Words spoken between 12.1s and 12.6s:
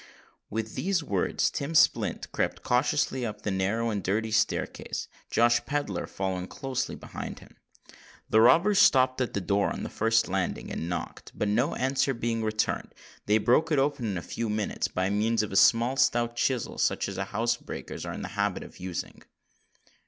being